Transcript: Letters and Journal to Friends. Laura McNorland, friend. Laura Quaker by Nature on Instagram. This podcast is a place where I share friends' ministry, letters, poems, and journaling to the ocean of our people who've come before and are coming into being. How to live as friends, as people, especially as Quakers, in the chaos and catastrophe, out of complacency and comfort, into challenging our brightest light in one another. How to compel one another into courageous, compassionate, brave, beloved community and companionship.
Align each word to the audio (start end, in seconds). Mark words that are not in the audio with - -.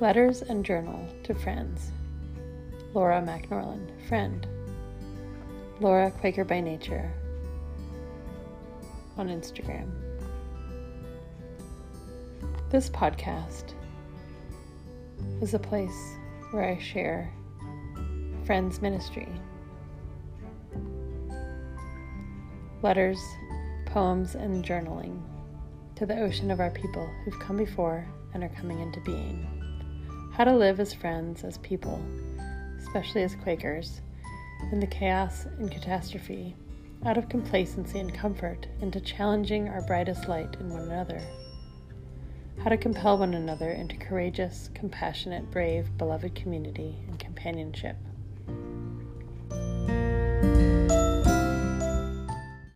Letters 0.00 0.42
and 0.42 0.64
Journal 0.64 1.08
to 1.22 1.34
Friends. 1.34 1.92
Laura 2.94 3.22
McNorland, 3.22 3.92
friend. 4.08 4.44
Laura 5.78 6.10
Quaker 6.10 6.44
by 6.44 6.60
Nature 6.60 7.12
on 9.16 9.28
Instagram. 9.28 9.88
This 12.70 12.90
podcast 12.90 13.74
is 15.40 15.54
a 15.54 15.60
place 15.60 16.16
where 16.50 16.64
I 16.64 16.76
share 16.82 17.32
friends' 18.44 18.82
ministry, 18.82 19.28
letters, 22.82 23.20
poems, 23.86 24.34
and 24.34 24.64
journaling 24.64 25.22
to 25.94 26.04
the 26.04 26.18
ocean 26.18 26.50
of 26.50 26.58
our 26.58 26.70
people 26.70 27.08
who've 27.24 27.38
come 27.38 27.56
before 27.56 28.04
and 28.34 28.42
are 28.42 28.48
coming 28.48 28.80
into 28.80 29.00
being. 29.02 29.46
How 30.36 30.42
to 30.42 30.52
live 30.52 30.80
as 30.80 30.92
friends, 30.92 31.44
as 31.44 31.58
people, 31.58 32.02
especially 32.80 33.22
as 33.22 33.36
Quakers, 33.36 34.00
in 34.72 34.80
the 34.80 34.86
chaos 34.88 35.46
and 35.60 35.70
catastrophe, 35.70 36.56
out 37.06 37.16
of 37.16 37.28
complacency 37.28 38.00
and 38.00 38.12
comfort, 38.12 38.66
into 38.80 39.00
challenging 39.00 39.68
our 39.68 39.82
brightest 39.82 40.28
light 40.28 40.56
in 40.58 40.70
one 40.70 40.82
another. 40.82 41.22
How 42.58 42.68
to 42.68 42.76
compel 42.76 43.16
one 43.16 43.34
another 43.34 43.70
into 43.70 43.96
courageous, 43.96 44.70
compassionate, 44.74 45.52
brave, 45.52 45.96
beloved 45.98 46.34
community 46.34 46.96
and 47.06 47.16
companionship. 47.16 47.94